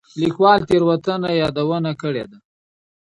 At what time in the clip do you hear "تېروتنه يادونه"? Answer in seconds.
0.69-1.91